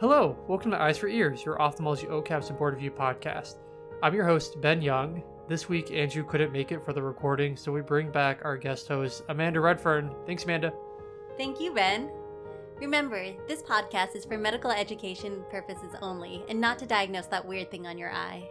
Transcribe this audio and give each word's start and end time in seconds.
Hello, 0.00 0.36
welcome 0.46 0.70
to 0.70 0.80
Eyes 0.80 0.96
for 0.96 1.08
Ears, 1.08 1.44
your 1.44 1.60
ophthalmology 1.60 2.06
OKAPs 2.06 2.50
and 2.50 2.56
board 2.56 2.74
review 2.74 2.92
podcast. 2.92 3.56
I'm 4.00 4.14
your 4.14 4.26
host, 4.26 4.60
Ben 4.60 4.80
Young. 4.80 5.24
This 5.48 5.68
week, 5.68 5.90
Andrew 5.90 6.22
couldn't 6.24 6.52
make 6.52 6.70
it 6.70 6.84
for 6.84 6.92
the 6.92 7.02
recording, 7.02 7.56
so 7.56 7.72
we 7.72 7.80
bring 7.80 8.12
back 8.12 8.44
our 8.44 8.56
guest 8.56 8.86
host, 8.86 9.24
Amanda 9.28 9.58
Redfern. 9.58 10.14
Thanks, 10.24 10.44
Amanda. 10.44 10.72
Thank 11.36 11.60
you, 11.60 11.74
Ben. 11.74 12.12
Remember, 12.76 13.34
this 13.48 13.60
podcast 13.60 14.14
is 14.14 14.24
for 14.24 14.38
medical 14.38 14.70
education 14.70 15.42
purposes 15.50 15.96
only 16.00 16.44
and 16.48 16.60
not 16.60 16.78
to 16.78 16.86
diagnose 16.86 17.26
that 17.26 17.44
weird 17.44 17.68
thing 17.68 17.88
on 17.88 17.98
your 17.98 18.12
eye. 18.12 18.48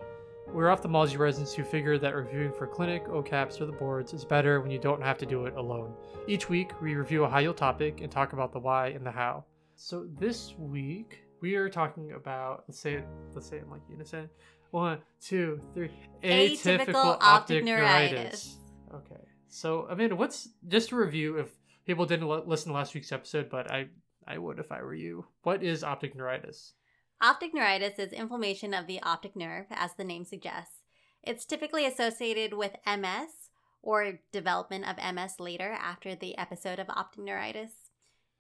We're 0.48 0.70
ophthalmology 0.70 1.16
residents 1.16 1.54
who 1.54 1.64
figure 1.64 1.98
that 1.98 2.14
reviewing 2.14 2.52
for 2.52 2.68
clinic, 2.68 3.08
OKAPs, 3.08 3.62
or 3.62 3.68
the 3.68 3.72
boards 3.72 4.12
is 4.12 4.26
better 4.26 4.60
when 4.60 4.70
you 4.70 4.80
don't 4.80 5.02
have 5.02 5.18
to 5.20 5.26
do 5.26 5.46
it 5.46 5.56
alone. 5.56 5.94
Each 6.28 6.50
week, 6.50 6.74
we 6.82 6.96
review 6.96 7.24
a 7.24 7.30
high 7.30 7.40
yield 7.40 7.56
topic 7.56 8.02
and 8.02 8.12
talk 8.12 8.34
about 8.34 8.52
the 8.52 8.60
why 8.60 8.88
and 8.88 9.06
the 9.06 9.12
how. 9.12 9.46
So 9.76 10.08
this 10.20 10.54
week, 10.58 11.22
we 11.42 11.56
are 11.56 11.70
talking 11.70 12.14
about 12.14 12.64
let's 12.68 12.80
say 12.80 12.96
it 12.96 13.06
let's 13.34 13.48
say 13.48 13.58
it 13.58 13.70
like 13.70 13.82
unison. 13.90 14.30
One, 14.72 15.00
two, 15.22 15.62
three. 15.74 15.92
Atypical 16.24 17.18
optic 17.22 17.64
neuritis. 17.64 18.58
Okay. 18.94 19.22
So 19.48 19.88
Amanda, 19.90 20.16
what's 20.16 20.50
just 20.68 20.92
a 20.92 20.96
review 20.96 21.38
if 21.38 21.50
people 21.86 22.06
didn't 22.06 22.30
l- 22.30 22.44
listen 22.46 22.72
to 22.72 22.76
last 22.76 22.94
week's 22.94 23.12
episode, 23.12 23.50
but 23.50 23.72
I 23.72 23.88
I 24.28 24.38
would 24.38 24.60
if 24.60 24.72
I 24.72 24.82
were 24.82 24.94
you. 24.94 25.26
What 25.44 25.64
is 25.64 25.84
optic 25.84 26.16
neuritis? 26.16 26.74
Optic 27.22 27.54
neuritis 27.54 27.98
is 27.98 28.14
inflammation 28.14 28.74
of 28.74 28.86
the 28.86 29.02
optic 29.02 29.36
nerve, 29.36 29.66
as 29.72 29.96
the 29.96 30.04
name 30.04 30.26
suggests. 30.26 30.84
It's 31.24 31.46
typically 31.46 31.86
associated 31.86 32.54
with 32.54 32.76
MS 32.86 33.50
or 33.82 34.20
development 34.32 34.86
of 34.88 35.16
MS 35.16 35.40
later 35.40 35.72
after 35.72 36.14
the 36.14 36.38
episode 36.38 36.78
of 36.78 36.90
optic 36.90 37.24
neuritis. 37.24 37.72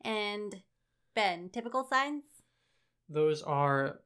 And 0.01 0.61
Ben, 1.15 1.49
typical 1.49 1.84
signs? 1.84 2.23
Those 3.09 3.41
are 3.41 3.99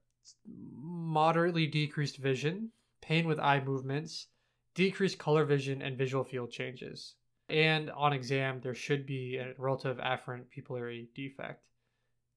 moderately 0.46 1.68
decreased 1.68 2.18
vision, 2.18 2.72
pain 3.02 3.28
with 3.28 3.40
eye 3.40 3.62
movements, 3.62 4.28
decreased 4.76 5.18
color 5.18 5.46
vision, 5.46 5.82
and 5.82 5.98
visual 5.98 6.24
field 6.24 6.52
changes. 6.52 7.16
And 7.50 7.90
on 7.92 8.14
exam, 8.14 8.62
there 8.62 8.76
should 8.76 9.06
be 9.06 9.38
a 9.38 9.54
relative 9.58 9.98
afferent 9.98 10.46
pupillary 10.56 11.08
defect. 11.14 11.66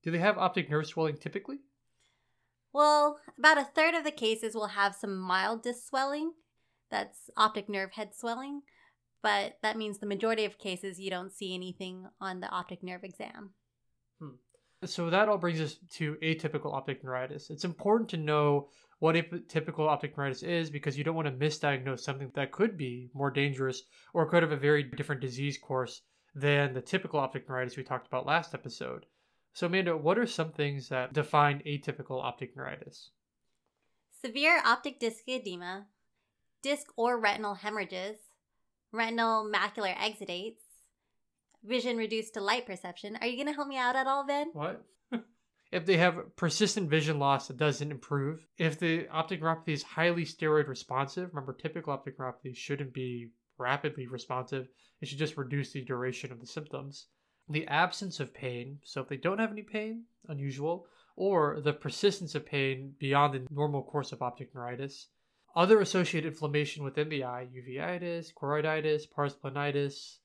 Do 0.03 0.11
they 0.11 0.19
have 0.19 0.39
optic 0.39 0.69
nerve 0.69 0.87
swelling 0.87 1.17
typically? 1.17 1.61
Well, 2.73 3.21
about 3.39 3.59
a 3.59 3.65
third 3.65 3.95
of 3.95 4.05
the 4.05 4.11
cases 4.11 4.55
will 4.55 4.69
have 4.69 4.95
some 4.95 5.17
mild 5.17 5.63
disc 5.63 5.87
swelling. 5.89 6.33
That's 6.91 7.31
optic 7.37 7.69
nerve 7.69 7.93
head 7.93 8.15
swelling. 8.15 8.63
But 9.23 9.59
that 9.63 9.77
means 9.77 9.99
the 9.99 10.07
majority 10.07 10.45
of 10.45 10.59
cases 10.59 11.01
you 11.01 11.09
don't 11.09 11.33
see 11.33 11.55
anything 11.55 12.07
on 12.21 12.41
the 12.41 12.49
optic 12.49 12.83
nerve 12.83 13.05
exam. 13.05 13.55
So 14.87 15.11
that 15.11 15.29
all 15.29 15.39
brings 15.39 15.61
us 15.61 15.77
to 15.95 16.17
atypical 16.23 16.73
optic 16.75 17.03
neuritis. 17.05 17.51
It's 17.51 17.65
important 17.65 18.09
to 18.11 18.17
know 18.17 18.69
what 18.99 19.15
atypical 19.15 19.89
optic 19.89 20.17
neuritis 20.17 20.43
is 20.43 20.71
because 20.71 20.97
you 20.97 21.05
don't 21.05 21.15
want 21.15 21.29
to 21.29 21.33
misdiagnose 21.33 22.01
something 22.01 22.31
that 22.35 22.53
could 22.53 22.77
be 22.77 23.11
more 23.15 23.31
dangerous 23.31 23.83
or 24.13 24.29
could 24.29 24.43
have 24.43 24.53
a 24.53 24.57
very 24.57 24.83
different 24.83 25.21
disease 25.21 25.59
course 25.59 26.03
than 26.35 26.75
the 26.75 26.81
typical 26.81 27.21
optic 27.21 27.49
neuritis 27.49 27.77
we 27.77 27.83
talked 27.83 28.07
about 28.07 28.27
last 28.27 28.55
episode. 28.55 29.07
So, 29.53 29.69
Amanda, 29.69 29.97
what 29.97 30.19
are 30.19 30.27
some 30.27 30.51
things 30.51 30.89
that 30.89 31.13
define 31.13 31.63
atypical 31.67 32.23
optic 32.23 32.57
neuritis? 32.57 33.11
Severe 34.21 34.61
optic 34.65 34.99
disc 34.99 35.29
edema, 35.29 35.87
disc 36.63 36.89
or 36.97 37.21
retinal 37.21 37.55
hemorrhages, 37.55 38.17
retinal 38.91 39.49
macular 39.49 39.95
exudates, 39.97 40.64
vision 41.65 41.97
reduced 41.97 42.35
to 42.35 42.41
light 42.41 42.67
perception. 42.67 43.17
Are 43.21 43.27
you 43.27 43.37
going 43.37 43.49
to 43.49 43.55
help 43.55 43.69
me 43.69 43.79
out 43.79 43.97
at 43.97 44.07
all, 44.07 44.27
Ben? 44.27 44.51
What? 44.53 44.85
if 45.73 45.87
they 45.87 45.97
have 45.97 46.37
persistent 46.37 46.91
vision 46.91 47.19
loss 47.19 47.49
that 47.49 47.57
doesn't 47.57 47.91
improve, 47.91 48.47
if 48.59 48.79
the 48.79 49.09
optic 49.09 49.41
neuropathy 49.41 49.71
is 49.71 49.83
highly 49.83 50.25
steroid 50.25 50.69
responsive, 50.69 51.31
remember 51.33 51.53
typical 51.53 51.93
optic 51.93 52.19
neuropathy 52.19 52.55
shouldn't 52.55 52.93
be 52.93 53.31
rapidly 53.59 54.07
responsive, 54.07 54.69
it 55.01 55.09
should 55.09 55.19
just 55.19 55.37
reduce 55.37 55.73
the 55.73 55.85
duration 55.85 56.33
of 56.33 56.41
the 56.41 56.47
symptoms. 56.47 57.07
The 57.49 57.67
absence 57.67 58.21
of 58.21 58.33
pain, 58.33 58.79
so 58.85 59.03
if 59.03 59.09
they 59.09 59.17
don't 59.17 59.39
have 59.39 59.53
any 59.53 59.63
pain, 59.63 60.05
unusual, 60.29 60.87
or 61.17 61.61
the 61.61 61.73
persistence 61.73 62.35
of 62.35 62.47
pain 62.47 62.95
beyond 62.99 63.35
the 63.35 63.47
normal 63.51 63.83
course 63.83 64.13
of 64.13 64.23
optic 64.23 64.55
neuritis. 64.55 65.09
Other 65.55 65.81
associated 65.81 66.33
inflammation 66.33 66.83
within 66.83 67.09
the 67.09 67.23
eye, 67.23 67.47
uveitis, 67.55 68.33
choroiditis, 68.35 69.09
pars 69.09 69.35
planitis, 69.35 70.19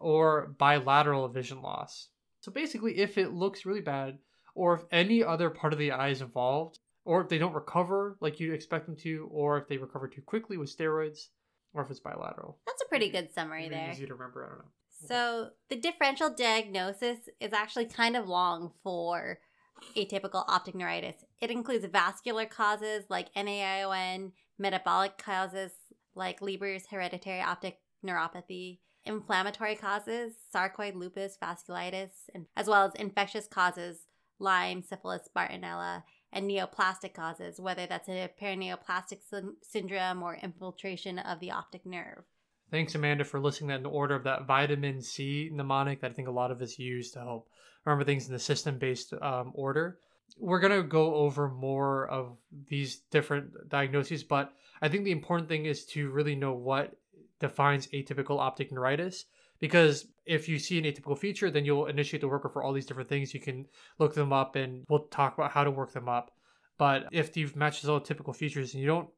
or 0.00 0.54
bilateral 0.58 1.28
vision 1.28 1.62
loss. 1.62 2.08
So 2.40 2.52
basically, 2.52 2.98
if 2.98 3.18
it 3.18 3.32
looks 3.32 3.66
really 3.66 3.80
bad, 3.80 4.18
or 4.54 4.74
if 4.74 4.84
any 4.90 5.22
other 5.22 5.50
part 5.50 5.72
of 5.72 5.78
the 5.78 5.92
eye 5.92 6.08
is 6.08 6.22
involved, 6.22 6.78
or 7.04 7.20
if 7.20 7.28
they 7.28 7.38
don't 7.38 7.52
recover 7.52 8.16
like 8.20 8.40
you'd 8.40 8.54
expect 8.54 8.86
them 8.86 8.96
to, 8.96 9.28
or 9.30 9.58
if 9.58 9.68
they 9.68 9.76
recover 9.76 10.08
too 10.08 10.22
quickly 10.22 10.56
with 10.56 10.76
steroids, 10.76 11.28
or 11.72 11.82
if 11.82 11.90
it's 11.90 12.00
bilateral. 12.00 12.58
That's 12.66 12.82
a 12.82 12.88
pretty 12.88 13.10
good 13.10 13.32
summary 13.32 13.68
there. 13.68 13.90
Easy 13.90 14.06
to 14.06 14.14
remember. 14.14 14.44
I 14.44 14.48
don't 14.48 14.58
know. 14.58 14.70
So, 15.08 15.50
the 15.68 15.76
differential 15.76 16.30
diagnosis 16.30 17.18
is 17.38 17.52
actually 17.52 17.84
kind 17.84 18.16
of 18.16 18.28
long 18.28 18.72
for 18.82 19.38
atypical 19.94 20.44
optic 20.48 20.74
neuritis. 20.74 21.16
It 21.40 21.50
includes 21.50 21.84
vascular 21.84 22.46
causes 22.46 23.04
like 23.10 23.32
NAION, 23.34 24.32
metabolic 24.58 25.18
causes 25.18 25.72
like 26.14 26.40
Leber's 26.40 26.86
hereditary 26.90 27.42
optic 27.42 27.78
neuropathy, 28.04 28.78
inflammatory 29.06 29.76
causes, 29.76 30.34
sarcoid 30.54 30.94
lupus, 30.94 31.38
vasculitis, 31.42 32.10
and 32.34 32.46
as 32.56 32.66
well 32.66 32.84
as 32.84 32.94
infectious 32.94 33.46
causes, 33.46 34.06
Lyme, 34.38 34.82
syphilis, 34.82 35.28
Bartonella, 35.34 36.02
and 36.32 36.50
neoplastic 36.50 37.14
causes, 37.14 37.58
whether 37.58 37.86
that's 37.86 38.08
a 38.08 38.30
paraneoplastic 38.40 39.22
syn- 39.28 39.56
syndrome 39.62 40.22
or 40.22 40.36
infiltration 40.42 41.18
of 41.18 41.40
the 41.40 41.50
optic 41.50 41.86
nerve. 41.86 42.24
Thanks, 42.70 42.94
Amanda, 42.94 43.24
for 43.24 43.40
listing 43.40 43.68
that 43.68 43.80
in 43.80 43.86
order 43.86 44.14
of 44.14 44.24
that 44.24 44.46
vitamin 44.46 45.00
C 45.00 45.48
mnemonic 45.52 46.00
that 46.00 46.10
I 46.10 46.14
think 46.14 46.28
a 46.28 46.32
lot 46.32 46.50
of 46.50 46.60
us 46.60 46.78
use 46.78 47.12
to 47.12 47.20
help 47.20 47.48
remember 47.84 48.04
things 48.04 48.26
in 48.26 48.32
the 48.32 48.38
system 48.38 48.78
based 48.78 49.14
um, 49.22 49.52
order. 49.54 49.98
We're 50.36 50.60
going 50.60 50.82
to 50.82 50.86
go 50.86 51.14
over 51.14 51.48
more 51.48 52.08
of 52.08 52.36
these 52.68 52.96
different 53.10 53.68
diagnoses, 53.68 54.24
but 54.24 54.52
I 54.82 54.88
think 54.88 55.04
the 55.04 55.12
important 55.12 55.48
thing 55.48 55.64
is 55.64 55.86
to 55.86 56.10
really 56.10 56.34
know 56.34 56.52
what 56.52 56.92
defines 57.40 57.86
atypical 57.88 58.38
optic 58.38 58.72
neuritis. 58.72 59.24
Because 59.58 60.06
if 60.26 60.48
you 60.48 60.58
see 60.58 60.78
an 60.78 60.84
atypical 60.84 61.16
feature, 61.16 61.50
then 61.50 61.64
you'll 61.64 61.86
initiate 61.86 62.20
the 62.20 62.28
worker 62.28 62.48
for 62.48 62.62
all 62.62 62.72
these 62.72 62.84
different 62.84 63.08
things. 63.08 63.32
You 63.32 63.40
can 63.40 63.66
look 63.98 64.14
them 64.14 64.32
up 64.32 64.54
and 64.54 64.84
we'll 64.88 65.06
talk 65.06 65.38
about 65.38 65.50
how 65.50 65.64
to 65.64 65.70
work 65.70 65.92
them 65.92 66.08
up. 66.08 66.30
But 66.78 67.06
if 67.10 67.36
you've 67.36 67.56
matched 67.56 67.86
all 67.86 67.98
the 67.98 68.04
typical 68.04 68.34
features, 68.34 68.74
and 68.74 68.82
you 68.82 68.88
don't 68.88 69.08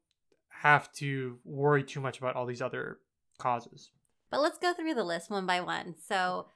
have 0.48 0.92
to 0.92 1.38
worry 1.44 1.82
too 1.82 2.00
much 2.00 2.18
about 2.18 2.36
all 2.36 2.46
these 2.46 2.62
other 2.62 2.98
causes. 3.38 3.90
But 4.30 4.40
let's 4.40 4.58
go 4.58 4.72
through 4.72 4.94
the 4.94 5.04
list 5.04 5.30
one 5.30 5.46
by 5.46 5.60
one. 5.60 5.94
So 6.06 6.46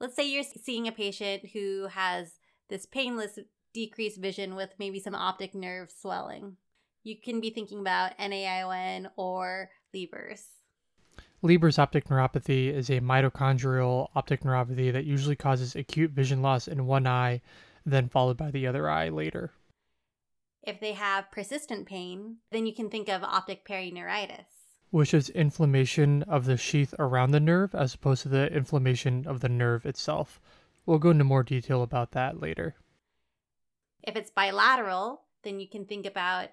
let's 0.00 0.16
say 0.16 0.28
you're 0.28 0.42
seeing 0.42 0.88
a 0.88 0.92
patient 0.92 1.50
who 1.52 1.86
has 1.88 2.38
this 2.68 2.86
painless 2.86 3.38
decreased 3.72 4.20
vision 4.20 4.56
with 4.56 4.70
maybe 4.78 4.98
some 4.98 5.14
optic 5.14 5.54
nerve 5.54 5.90
swelling. 5.96 6.56
You 7.02 7.16
can 7.22 7.40
be 7.40 7.50
thinking 7.50 7.80
about 7.80 8.18
NAION 8.18 9.10
or 9.16 9.70
Leber's. 9.94 10.44
Leber's 11.42 11.78
optic 11.78 12.06
neuropathy 12.08 12.72
is 12.72 12.90
a 12.90 13.00
mitochondrial 13.00 14.08
optic 14.14 14.42
neuropathy 14.42 14.92
that 14.92 15.06
usually 15.06 15.36
causes 15.36 15.74
acute 15.74 16.10
vision 16.10 16.42
loss 16.42 16.68
in 16.68 16.86
one 16.86 17.06
eye, 17.06 17.40
then 17.86 18.08
followed 18.08 18.36
by 18.36 18.50
the 18.50 18.66
other 18.66 18.90
eye 18.90 19.08
later. 19.08 19.52
If 20.62 20.80
they 20.80 20.92
have 20.92 21.30
persistent 21.30 21.86
pain, 21.86 22.36
then 22.50 22.66
you 22.66 22.74
can 22.74 22.90
think 22.90 23.08
of 23.08 23.22
optic 23.22 23.66
perineuritis. 23.66 24.44
Which 24.90 25.14
is 25.14 25.30
inflammation 25.30 26.22
of 26.24 26.44
the 26.44 26.58
sheath 26.58 26.94
around 26.98 27.30
the 27.30 27.40
nerve 27.40 27.74
as 27.74 27.94
opposed 27.94 28.22
to 28.22 28.28
the 28.28 28.52
inflammation 28.52 29.26
of 29.26 29.40
the 29.40 29.48
nerve 29.48 29.86
itself. 29.86 30.40
We'll 30.84 30.98
go 30.98 31.10
into 31.10 31.24
more 31.24 31.42
detail 31.42 31.82
about 31.82 32.12
that 32.12 32.40
later. 32.40 32.74
If 34.02 34.16
it's 34.16 34.30
bilateral, 34.30 35.22
then 35.42 35.60
you 35.60 35.68
can 35.68 35.86
think 35.86 36.04
about 36.04 36.48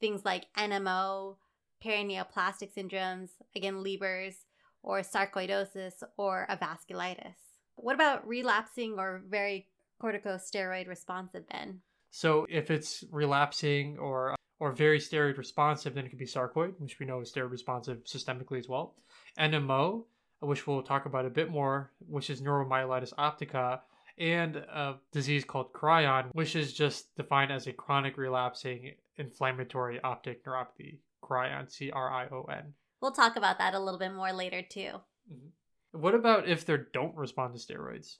things 0.00 0.24
like 0.24 0.46
NMO, 0.56 1.36
paraneoplastic 1.84 2.72
syndromes, 2.74 3.30
again, 3.56 3.82
Leber's, 3.82 4.36
or 4.82 5.00
sarcoidosis, 5.00 6.02
or 6.16 6.46
a 6.48 6.56
vasculitis. 6.56 7.34
What 7.76 7.94
about 7.94 8.26
relapsing 8.26 8.98
or 8.98 9.22
very 9.28 9.66
corticosteroid 10.02 10.88
responsive 10.88 11.44
then? 11.50 11.80
So 12.10 12.46
if 12.48 12.70
it's 12.70 13.04
relapsing 13.10 13.98
or 13.98 14.34
or 14.58 14.72
very 14.72 14.98
steroid 14.98 15.38
responsive, 15.38 15.94
then 15.94 16.04
it 16.04 16.10
could 16.10 16.18
be 16.18 16.26
sarcoid, 16.26 16.74
which 16.78 16.98
we 16.98 17.06
know 17.06 17.20
is 17.20 17.32
steroid 17.32 17.50
responsive 17.50 18.04
systemically 18.04 18.58
as 18.58 18.68
well. 18.68 18.94
NMO, 19.38 20.04
which 20.40 20.66
we'll 20.66 20.82
talk 20.82 21.06
about 21.06 21.24
a 21.24 21.30
bit 21.30 21.50
more, 21.50 21.90
which 22.06 22.28
is 22.28 22.42
neuromyelitis 22.42 23.14
optica, 23.14 23.80
and 24.18 24.56
a 24.56 24.96
disease 25.12 25.44
called 25.44 25.72
CRION, 25.72 26.26
which 26.32 26.54
is 26.54 26.74
just 26.74 27.16
defined 27.16 27.50
as 27.50 27.66
a 27.66 27.72
chronic 27.72 28.18
relapsing 28.18 28.92
inflammatory 29.16 29.98
optic 30.02 30.44
neuropathy. 30.44 30.98
CRION, 31.30 31.68
C 31.68 31.90
R 31.90 32.10
I 32.10 32.26
O 32.26 32.42
N. 32.50 32.74
We'll 33.00 33.12
talk 33.12 33.36
about 33.36 33.58
that 33.58 33.74
a 33.74 33.78
little 33.78 33.98
bit 33.98 34.12
more 34.12 34.32
later 34.32 34.62
too. 34.62 35.00
Mm-hmm. 35.32 36.00
What 36.00 36.14
about 36.14 36.48
if 36.48 36.66
they 36.66 36.76
don't 36.92 37.16
respond 37.16 37.54
to 37.54 37.60
steroids? 37.60 38.16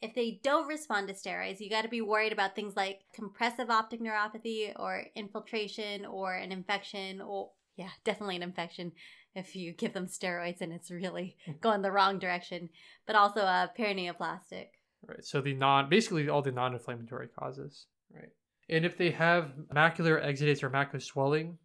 If 0.00 0.14
they 0.14 0.40
don't 0.42 0.66
respond 0.66 1.08
to 1.08 1.14
steroids, 1.14 1.60
you 1.60 1.70
got 1.70 1.82
to 1.82 1.88
be 1.88 2.00
worried 2.00 2.32
about 2.32 2.54
things 2.54 2.76
like 2.76 3.00
compressive 3.14 3.70
optic 3.70 4.00
neuropathy 4.00 4.72
or 4.76 5.04
infiltration 5.14 6.04
or 6.04 6.34
an 6.34 6.52
infection 6.52 7.20
or 7.20 7.50
yeah, 7.76 7.90
definitely 8.04 8.36
an 8.36 8.42
infection 8.42 8.92
if 9.34 9.56
you 9.56 9.72
give 9.72 9.92
them 9.92 10.06
steroids 10.06 10.60
and 10.60 10.72
it's 10.72 10.90
really 10.90 11.36
mm-hmm. 11.46 11.58
going 11.60 11.82
the 11.82 11.90
wrong 11.90 12.18
direction, 12.18 12.68
but 13.06 13.16
also 13.16 13.40
uh, 13.40 13.66
a 13.66 13.80
paraneoplastic. 13.80 14.66
Right. 15.06 15.24
So 15.24 15.40
the 15.40 15.54
non 15.54 15.88
basically 15.88 16.28
all 16.28 16.42
the 16.42 16.52
non-inflammatory 16.52 17.28
causes, 17.38 17.86
right? 18.14 18.30
And 18.68 18.84
if 18.84 18.96
they 18.96 19.10
have 19.10 19.52
macular 19.74 20.24
exudates 20.24 20.62
or 20.62 20.70
macular 20.70 21.02
swelling, 21.02 21.58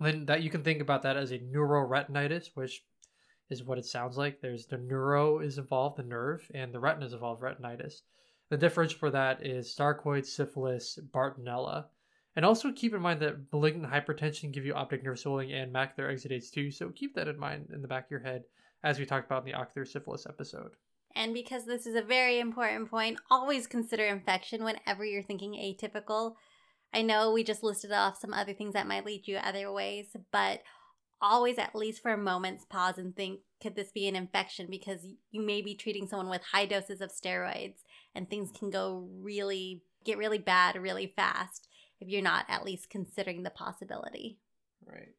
then 0.00 0.26
that 0.26 0.42
you 0.42 0.50
can 0.50 0.62
think 0.62 0.80
about 0.80 1.02
that 1.02 1.16
as 1.16 1.30
a 1.30 1.38
neuroretinitis, 1.38 2.50
which 2.54 2.84
is 3.48 3.64
what 3.64 3.78
it 3.78 3.86
sounds 3.86 4.16
like. 4.16 4.40
There's 4.40 4.66
the 4.66 4.78
neuro 4.78 5.38
is 5.38 5.58
involved, 5.58 5.96
the 5.96 6.02
nerve, 6.02 6.50
and 6.54 6.72
the 6.72 6.80
retina 6.80 7.06
is 7.06 7.12
involved, 7.12 7.42
retinitis. 7.42 8.02
The 8.48 8.56
difference 8.56 8.92
for 8.92 9.10
that 9.10 9.44
is 9.44 9.74
sarcoid, 9.74 10.26
syphilis, 10.26 10.98
Bartonella. 11.12 11.86
And 12.36 12.44
also 12.44 12.70
keep 12.70 12.94
in 12.94 13.00
mind 13.00 13.20
that 13.20 13.52
malignant 13.52 13.92
hypertension 13.92 14.52
give 14.52 14.66
you 14.66 14.74
optic 14.74 15.02
nerve 15.02 15.18
swelling 15.18 15.52
and 15.52 15.74
macular 15.74 16.12
exudates 16.12 16.50
too. 16.50 16.70
So 16.70 16.90
keep 16.90 17.14
that 17.14 17.28
in 17.28 17.38
mind 17.38 17.70
in 17.72 17.82
the 17.82 17.88
back 17.88 18.04
of 18.04 18.10
your 18.10 18.20
head 18.20 18.44
as 18.84 18.98
we 18.98 19.06
talked 19.06 19.26
about 19.26 19.46
in 19.46 19.52
the 19.52 19.58
ocular 19.58 19.86
syphilis 19.86 20.26
episode. 20.28 20.72
And 21.14 21.32
because 21.32 21.64
this 21.64 21.86
is 21.86 21.94
a 21.94 22.02
very 22.02 22.38
important 22.38 22.90
point, 22.90 23.18
always 23.30 23.66
consider 23.66 24.04
infection 24.04 24.62
whenever 24.62 25.02
you're 25.02 25.22
thinking 25.22 25.54
atypical. 25.54 26.34
I 26.92 27.02
know 27.02 27.32
we 27.32 27.44
just 27.44 27.62
listed 27.62 27.92
off 27.92 28.20
some 28.20 28.32
other 28.32 28.54
things 28.54 28.74
that 28.74 28.86
might 28.86 29.04
lead 29.04 29.26
you 29.26 29.36
other 29.36 29.70
ways, 29.70 30.16
but 30.32 30.62
always 31.20 31.58
at 31.58 31.74
least 31.74 32.02
for 32.02 32.12
a 32.12 32.18
moment's 32.18 32.64
pause 32.64 32.98
and 32.98 33.16
think 33.16 33.40
could 33.62 33.74
this 33.74 33.90
be 33.90 34.06
an 34.06 34.16
infection 34.16 34.66
because 34.70 35.06
you 35.30 35.40
may 35.40 35.62
be 35.62 35.74
treating 35.74 36.06
someone 36.06 36.28
with 36.28 36.42
high 36.52 36.66
doses 36.66 37.00
of 37.00 37.10
steroids 37.10 37.76
and 38.14 38.28
things 38.28 38.50
can 38.56 38.70
go 38.70 39.08
really 39.20 39.82
get 40.04 40.18
really 40.18 40.38
bad 40.38 40.76
really 40.76 41.12
fast 41.16 41.68
if 42.00 42.08
you're 42.08 42.22
not 42.22 42.44
at 42.48 42.64
least 42.64 42.90
considering 42.90 43.42
the 43.42 43.50
possibility. 43.50 44.38
Right. 44.84 45.14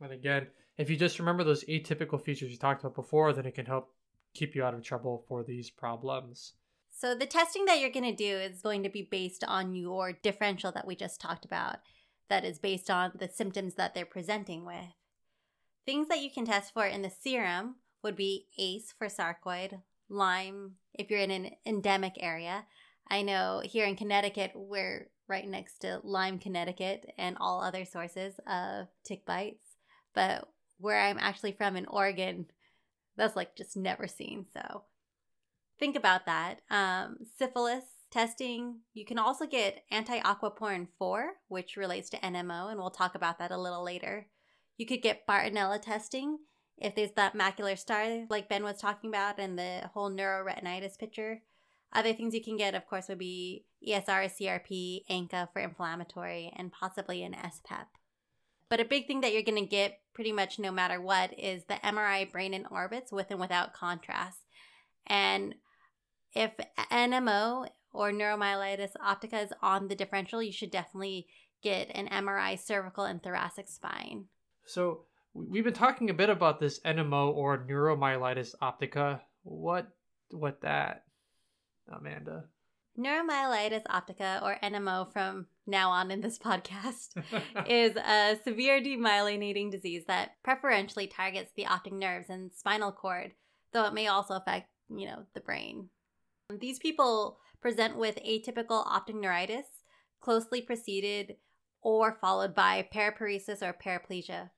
And 0.00 0.12
again, 0.12 0.46
if 0.78 0.90
you 0.90 0.96
just 0.96 1.18
remember 1.18 1.44
those 1.44 1.64
atypical 1.64 2.20
features 2.20 2.50
you 2.50 2.56
talked 2.56 2.82
about 2.82 2.94
before, 2.94 3.32
then 3.32 3.46
it 3.46 3.54
can 3.54 3.66
help 3.66 3.92
keep 4.32 4.54
you 4.54 4.64
out 4.64 4.74
of 4.74 4.82
trouble 4.82 5.24
for 5.28 5.44
these 5.44 5.70
problems. 5.70 6.54
So, 6.96 7.14
the 7.14 7.26
testing 7.26 7.64
that 7.64 7.80
you're 7.80 7.90
going 7.90 8.04
to 8.04 8.14
do 8.14 8.36
is 8.38 8.62
going 8.62 8.84
to 8.84 8.88
be 8.88 9.02
based 9.02 9.42
on 9.42 9.74
your 9.74 10.12
differential 10.12 10.70
that 10.72 10.86
we 10.86 10.94
just 10.94 11.20
talked 11.20 11.44
about, 11.44 11.78
that 12.28 12.44
is 12.44 12.58
based 12.60 12.88
on 12.88 13.12
the 13.18 13.28
symptoms 13.28 13.74
that 13.74 13.94
they're 13.94 14.06
presenting 14.06 14.64
with. 14.64 14.94
Things 15.84 16.06
that 16.08 16.22
you 16.22 16.30
can 16.30 16.46
test 16.46 16.72
for 16.72 16.86
in 16.86 17.02
the 17.02 17.10
serum 17.10 17.76
would 18.02 18.14
be 18.14 18.46
ACE 18.58 18.94
for 18.96 19.08
sarcoid, 19.08 19.80
Lyme 20.08 20.76
if 20.94 21.10
you're 21.10 21.20
in 21.20 21.32
an 21.32 21.50
endemic 21.66 22.14
area. 22.20 22.64
I 23.08 23.22
know 23.22 23.60
here 23.64 23.86
in 23.86 23.96
Connecticut, 23.96 24.52
we're 24.54 25.08
right 25.28 25.48
next 25.48 25.78
to 25.78 26.00
Lyme, 26.04 26.38
Connecticut, 26.38 27.12
and 27.18 27.36
all 27.40 27.60
other 27.60 27.84
sources 27.84 28.34
of 28.46 28.86
tick 29.04 29.26
bites. 29.26 29.64
But 30.14 30.48
where 30.78 31.00
I'm 31.00 31.18
actually 31.18 31.52
from 31.52 31.76
in 31.76 31.86
Oregon, 31.86 32.46
that's 33.16 33.34
like 33.34 33.56
just 33.56 33.76
never 33.76 34.06
seen. 34.06 34.46
So 34.52 34.84
think 35.78 35.96
about 35.96 36.26
that. 36.26 36.60
Um, 36.70 37.18
syphilis 37.38 37.84
testing. 38.14 38.80
You 38.94 39.04
can 39.04 39.18
also 39.18 39.46
get 39.46 39.82
anti 39.90 40.20
aquaporin 40.20 40.86
4, 40.98 41.32
which 41.48 41.76
relates 41.76 42.08
to 42.10 42.18
NMO, 42.18 42.70
and 42.70 42.78
we'll 42.78 42.90
talk 42.90 43.14
about 43.14 43.38
that 43.40 43.50
a 43.50 43.58
little 43.58 43.84
later. 43.84 44.28
You 44.76 44.86
could 44.86 45.02
get 45.02 45.26
Bartonella 45.26 45.82
testing 45.82 46.38
if 46.78 46.94
there's 46.94 47.12
that 47.12 47.34
macular 47.34 47.78
star, 47.78 48.24
like 48.30 48.48
Ben 48.48 48.62
was 48.62 48.78
talking 48.78 49.10
about, 49.10 49.38
and 49.38 49.58
the 49.58 49.90
whole 49.92 50.10
neuroretinitis 50.10 50.98
picture. 50.98 51.42
Other 51.92 52.12
things 52.12 52.34
you 52.34 52.42
can 52.42 52.56
get, 52.56 52.74
of 52.74 52.86
course, 52.86 53.08
would 53.08 53.18
be 53.18 53.66
ESR, 53.86 54.30
CRP, 54.30 55.02
ANCA 55.08 55.48
for 55.52 55.60
inflammatory, 55.60 56.52
and 56.56 56.72
possibly 56.72 57.22
an 57.22 57.34
SPEP. 57.34 57.86
But 58.68 58.80
a 58.80 58.84
big 58.84 59.06
thing 59.06 59.20
that 59.20 59.32
you're 59.32 59.42
going 59.42 59.62
to 59.62 59.68
get 59.68 60.00
pretty 60.14 60.32
much 60.32 60.58
no 60.58 60.72
matter 60.72 61.00
what 61.00 61.38
is 61.38 61.64
the 61.64 61.74
MRI 61.74 62.30
brain 62.30 62.54
in 62.54 62.66
orbits 62.66 63.12
with 63.12 63.30
and 63.30 63.38
without 63.38 63.74
contrast. 63.74 64.38
And 65.06 65.54
if 66.34 66.52
NMO 66.90 67.68
or 67.92 68.10
neuromyelitis 68.10 68.92
optica 69.04 69.44
is 69.44 69.52
on 69.62 69.88
the 69.88 69.94
differential, 69.94 70.42
you 70.42 70.52
should 70.52 70.70
definitely 70.70 71.26
get 71.62 71.90
an 71.94 72.08
MRI 72.08 72.58
cervical 72.58 73.04
and 73.04 73.22
thoracic 73.22 73.68
spine. 73.68 74.26
So 74.66 75.04
we've 75.32 75.64
been 75.64 75.72
talking 75.72 76.10
a 76.10 76.14
bit 76.14 76.30
about 76.30 76.60
this 76.60 76.80
NMO 76.80 77.34
or 77.34 77.58
neuromyelitis 77.58 78.54
optica. 78.62 79.20
What 79.42 79.88
what 80.30 80.60
that, 80.62 81.04
Amanda? 81.92 82.44
Neuromyelitis 82.98 83.82
optica, 83.84 84.40
or 84.42 84.56
NMO 84.62 85.12
from 85.12 85.46
now 85.66 85.90
on 85.90 86.10
in 86.10 86.20
this 86.20 86.38
podcast, 86.38 87.10
is 87.68 87.96
a 87.96 88.38
severe 88.44 88.80
demyelinating 88.80 89.70
disease 89.70 90.04
that 90.06 90.36
preferentially 90.44 91.08
targets 91.08 91.50
the 91.56 91.66
optic 91.66 91.92
nerves 91.92 92.30
and 92.30 92.52
spinal 92.52 92.92
cord, 92.92 93.32
though 93.72 93.84
it 93.86 93.94
may 93.94 94.06
also 94.06 94.34
affect, 94.34 94.68
you 94.88 95.06
know, 95.06 95.24
the 95.34 95.40
brain. 95.40 95.88
These 96.50 96.78
people 96.78 97.38
present 97.62 97.96
with 97.96 98.18
atypical 98.22 98.86
optic 98.86 99.16
neuritis, 99.16 99.66
closely 100.20 100.60
preceded 100.60 101.36
or 101.80 102.18
followed 102.20 102.54
by 102.54 102.86
paraparesis 102.92 103.62
or 103.62 103.72
paraplegia. 103.74 104.50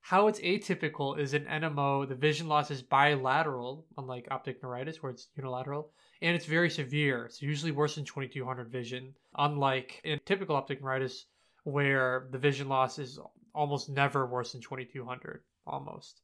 How 0.00 0.28
it's 0.28 0.40
atypical 0.40 1.18
is 1.18 1.34
in 1.34 1.44
NMO, 1.46 2.08
the 2.08 2.14
vision 2.14 2.46
loss 2.46 2.70
is 2.70 2.82
bilateral, 2.82 3.86
unlike 3.96 4.28
optic 4.30 4.62
neuritis, 4.62 5.02
where 5.02 5.10
it's 5.10 5.28
unilateral, 5.34 5.90
and 6.22 6.36
it's 6.36 6.46
very 6.46 6.70
severe. 6.70 7.24
It's 7.24 7.42
usually 7.42 7.72
worse 7.72 7.96
than 7.96 8.04
2200 8.04 8.70
vision, 8.70 9.14
unlike 9.36 10.00
in 10.04 10.20
typical 10.26 10.56
optic 10.56 10.82
neuritis, 10.82 11.26
where 11.64 12.28
the 12.30 12.38
vision 12.38 12.68
loss 12.68 12.98
is 12.98 13.18
almost 13.54 13.88
never 13.88 14.26
worse 14.26 14.52
than 14.52 14.60
2200, 14.60 15.42
almost. 15.66 16.20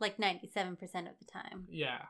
Like 0.00 0.18
97% 0.18 0.72
of 0.82 1.18
the 1.18 1.24
time. 1.32 1.66
Yeah. 1.68 2.02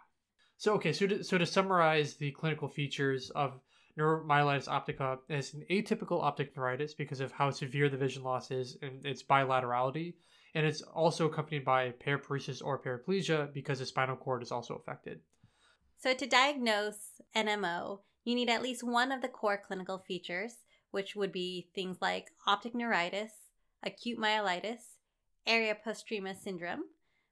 So, 0.58 0.74
okay, 0.74 0.92
so 0.92 1.06
to, 1.06 1.24
so 1.24 1.38
to 1.38 1.46
summarize 1.46 2.14
the 2.14 2.32
clinical 2.32 2.68
features 2.68 3.30
of 3.30 3.58
neuromyelitis 3.98 4.68
optica, 4.68 5.18
it's 5.28 5.54
an 5.54 5.64
atypical 5.70 6.22
optic 6.22 6.56
neuritis 6.56 6.94
because 6.94 7.20
of 7.20 7.32
how 7.32 7.50
severe 7.50 7.88
the 7.88 7.96
vision 7.96 8.22
loss 8.22 8.50
is 8.50 8.76
and 8.82 9.04
its 9.06 9.22
bilaterality 9.22 10.14
and 10.54 10.66
it's 10.66 10.82
also 10.82 11.26
accompanied 11.26 11.64
by 11.64 11.92
paraparesis 12.04 12.62
or 12.64 12.78
paraplegia 12.78 13.52
because 13.52 13.78
the 13.78 13.86
spinal 13.86 14.16
cord 14.16 14.42
is 14.42 14.52
also 14.52 14.74
affected. 14.74 15.20
So, 15.98 16.14
to 16.14 16.26
diagnose 16.26 17.20
NMO, 17.36 18.00
you 18.24 18.34
need 18.34 18.48
at 18.48 18.62
least 18.62 18.82
one 18.82 19.12
of 19.12 19.22
the 19.22 19.28
core 19.28 19.60
clinical 19.64 19.98
features, 19.98 20.56
which 20.90 21.16
would 21.16 21.32
be 21.32 21.68
things 21.74 21.98
like 22.00 22.30
optic 22.46 22.74
neuritis, 22.74 23.32
acute 23.82 24.18
myelitis, 24.18 24.96
area 25.46 25.76
postrema 25.76 26.34
syndrome, 26.34 26.82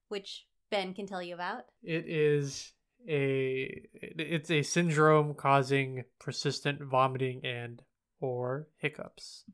which 0.09 0.47
Ben 0.71 0.95
can 0.95 1.07
tell 1.07 1.23
you 1.23 1.35
about. 1.35 1.65
It 1.83 2.07
is 2.09 2.73
a 3.09 3.89
it's 4.01 4.51
a 4.51 4.63
syndrome 4.63 5.35
causing 5.35 6.05
persistent 6.19 6.83
vomiting 6.83 7.45
and 7.45 7.83
or 8.21 8.69
hiccups. 8.79 9.45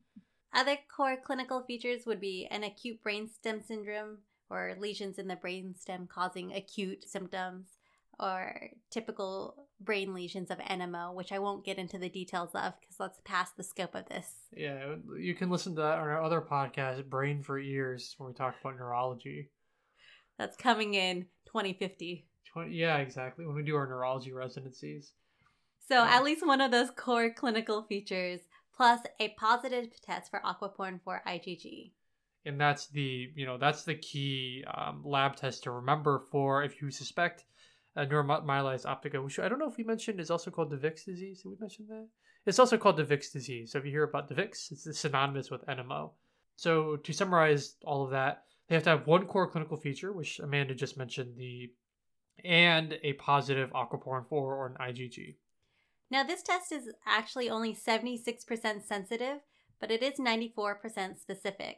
Other 0.53 0.77
core 0.95 1.17
clinical 1.23 1.63
features 1.63 2.05
would 2.05 2.21
be 2.21 2.47
an 2.49 2.63
acute 2.63 2.99
brainstem 3.03 3.65
syndrome 3.65 4.19
or 4.49 4.75
lesions 4.79 5.17
in 5.17 5.27
the 5.27 5.35
brainstem 5.35 6.07
causing 6.07 6.53
acute 6.53 7.09
symptoms 7.09 7.67
or 8.19 8.69
typical 8.91 9.67
brain 9.81 10.13
lesions 10.13 10.51
of 10.51 10.59
NMO, 10.59 11.13
which 11.13 11.31
I 11.31 11.39
won't 11.39 11.65
get 11.65 11.79
into 11.79 11.97
the 11.97 12.09
details 12.09 12.51
of 12.53 12.73
because 12.79 12.97
that's 12.99 13.19
past 13.25 13.57
the 13.57 13.63
scope 13.63 13.95
of 13.95 14.07
this. 14.07 14.27
Yeah, 14.55 14.95
you 15.17 15.33
can 15.33 15.49
listen 15.49 15.75
to 15.75 15.81
that 15.81 15.97
on 15.97 16.07
our 16.07 16.23
other 16.23 16.41
podcast, 16.41 17.05
Brain 17.09 17.41
for 17.41 17.59
Ears, 17.59 18.13
where 18.17 18.29
we 18.29 18.35
talk 18.35 18.55
about 18.61 18.77
neurology. 18.77 19.49
That's 20.37 20.55
coming 20.55 20.93
in 20.93 21.25
2050. 21.47 22.27
20, 22.53 22.73
yeah, 22.73 22.97
exactly. 22.97 23.45
When 23.45 23.55
we 23.55 23.63
do 23.63 23.75
our 23.75 23.87
neurology 23.87 24.31
residencies. 24.31 25.11
So, 25.87 25.95
yeah. 25.95 26.15
at 26.15 26.23
least 26.23 26.45
one 26.45 26.61
of 26.61 26.71
those 26.71 26.91
core 26.91 27.31
clinical 27.31 27.83
features 27.83 28.41
plus 28.75 29.01
a 29.19 29.29
positive 29.29 29.89
test 30.01 30.31
for 30.31 30.41
aquaporin 30.45 31.01
4 31.03 31.21
IgG. 31.27 31.91
And 32.45 32.59
that's 32.59 32.87
the 32.87 33.31
you 33.35 33.45
know 33.45 33.57
that's 33.57 33.83
the 33.83 33.95
key 33.95 34.65
um, 34.73 35.01
lab 35.05 35.37
test 35.37 35.63
to 35.63 35.71
remember 35.71 36.23
for 36.29 36.63
if 36.63 36.81
you 36.81 36.91
suspect 36.91 37.45
a 37.95 38.05
neuromyelitis 38.05 38.85
optica, 38.85 39.23
which 39.23 39.39
I 39.39 39.47
don't 39.47 39.59
know 39.59 39.69
if 39.69 39.77
we 39.77 39.83
mentioned 39.83 40.19
is 40.19 40.31
also 40.31 40.51
called 40.51 40.71
Devic's 40.71 41.05
disease. 41.05 41.41
Did 41.41 41.49
we 41.49 41.55
mention 41.59 41.85
that? 41.87 42.07
It's 42.45 42.59
also 42.59 42.77
called 42.77 42.97
Devic's 42.97 43.29
disease. 43.29 43.71
So 43.71 43.77
if 43.77 43.85
you 43.85 43.91
hear 43.91 44.03
about 44.03 44.29
Devic's, 44.29 44.71
it's 44.71 44.99
synonymous 44.99 45.51
with 45.51 45.65
NMO. 45.67 46.11
So 46.55 46.97
to 46.97 47.13
summarize 47.13 47.75
all 47.85 48.03
of 48.03 48.11
that, 48.11 48.43
they 48.67 48.75
have 48.75 48.83
to 48.83 48.89
have 48.89 49.07
one 49.07 49.25
core 49.25 49.47
clinical 49.47 49.77
feature, 49.77 50.11
which 50.11 50.39
Amanda 50.39 50.75
just 50.75 50.97
mentioned, 50.97 51.37
the 51.37 51.71
and 52.43 52.97
a 53.03 53.13
positive 53.13 53.71
aquaporin 53.71 54.27
4 54.27 54.55
or 54.55 54.67
an 54.67 54.93
IgG. 54.93 55.35
Now, 56.09 56.23
this 56.23 56.43
test 56.43 56.71
is 56.71 56.89
actually 57.05 57.49
only 57.49 57.73
76% 57.73 58.83
sensitive, 58.83 59.39
but 59.79 59.91
it 59.91 60.03
is 60.03 60.19
94% 60.19 61.19
specific. 61.19 61.77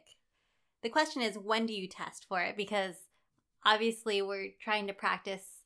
The 0.82 0.90
question 0.90 1.22
is, 1.22 1.38
when 1.38 1.66
do 1.66 1.72
you 1.72 1.88
test 1.88 2.26
for 2.28 2.42
it? 2.42 2.56
Because 2.56 2.96
obviously, 3.64 4.20
we're 4.22 4.50
trying 4.60 4.86
to 4.88 4.92
practice 4.92 5.62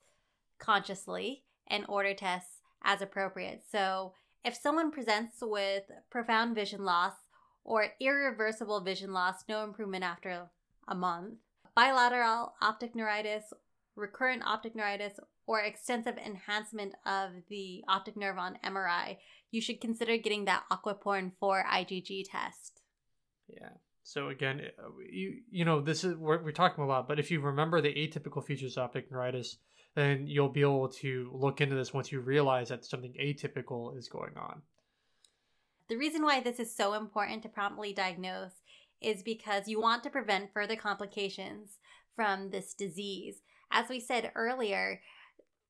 consciously 0.58 1.42
and 1.66 1.84
order 1.88 2.14
tests 2.14 2.60
as 2.82 3.02
appropriate. 3.02 3.62
So, 3.70 4.14
if 4.44 4.54
someone 4.54 4.90
presents 4.90 5.36
with 5.42 5.84
profound 6.08 6.54
vision 6.54 6.84
loss 6.84 7.14
or 7.64 7.88
irreversible 8.00 8.80
vision 8.80 9.12
loss, 9.12 9.44
no 9.48 9.64
improvement 9.64 10.04
after 10.04 10.48
a 10.88 10.94
month, 10.94 11.34
bilateral 11.74 12.54
optic 12.62 12.94
neuritis, 12.94 13.52
recurrent 13.96 14.42
optic 14.44 14.74
neuritis, 14.74 15.18
or 15.46 15.60
extensive 15.60 16.16
enhancement 16.16 16.94
of 17.04 17.30
the 17.48 17.82
optic 17.88 18.16
nerve 18.16 18.38
on 18.38 18.58
MRI, 18.64 19.16
you 19.50 19.60
should 19.60 19.80
consider 19.80 20.16
getting 20.16 20.44
that 20.44 20.64
aquaporin 20.70 21.32
4 21.40 21.64
IgG 21.64 22.24
test. 22.30 22.82
Yeah. 23.48 23.70
So 24.02 24.28
again, 24.28 24.62
uh, 24.78 24.88
you 25.10 25.40
you 25.50 25.64
know 25.64 25.80
this 25.80 26.04
is 26.04 26.16
we're, 26.16 26.42
we're 26.42 26.52
talking 26.52 26.82
a 26.82 26.86
lot, 26.86 27.06
but 27.06 27.18
if 27.18 27.30
you 27.30 27.40
remember 27.40 27.80
the 27.80 27.94
atypical 27.94 28.44
features 28.44 28.76
of 28.76 28.84
optic 28.84 29.10
neuritis, 29.10 29.56
then 29.94 30.26
you'll 30.26 30.48
be 30.48 30.62
able 30.62 30.88
to 30.88 31.30
look 31.32 31.60
into 31.60 31.74
this 31.74 31.92
once 31.92 32.10
you 32.10 32.20
realize 32.20 32.68
that 32.68 32.84
something 32.84 33.14
atypical 33.20 33.96
is 33.96 34.08
going 34.08 34.36
on. 34.36 34.62
The 35.88 35.96
reason 35.96 36.22
why 36.22 36.40
this 36.40 36.60
is 36.60 36.74
so 36.74 36.94
important 36.94 37.42
to 37.42 37.48
promptly 37.48 37.92
diagnose 37.92 38.62
is 39.00 39.22
because 39.22 39.66
you 39.66 39.80
want 39.80 40.02
to 40.04 40.10
prevent 40.10 40.52
further 40.52 40.76
complications 40.76 41.78
from 42.14 42.50
this 42.50 42.74
disease. 42.74 43.42
As 43.70 43.88
we 43.88 44.00
said 44.00 44.32
earlier, 44.34 45.00